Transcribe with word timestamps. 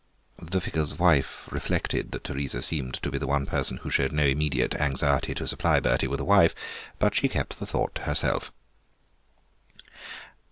The 0.41 0.59
vicar's 0.59 0.97
wife 0.97 1.47
reflected 1.51 2.11
that 2.11 2.23
Teresa 2.23 2.63
seemed 2.63 2.95
to 3.03 3.11
be 3.11 3.19
the 3.19 3.27
one 3.27 3.45
person 3.45 3.77
who 3.77 3.91
showed 3.91 4.11
no 4.11 4.25
immediate 4.25 4.73
anxiety 4.81 5.35
to 5.35 5.45
supply 5.45 5.79
Bertie 5.79 6.07
with 6.07 6.19
a 6.19 6.25
wife, 6.25 6.55
but 6.97 7.13
she 7.13 7.29
kept 7.29 7.59
the 7.59 7.67
thought 7.67 7.93
to 7.93 8.01
herself. 8.01 8.51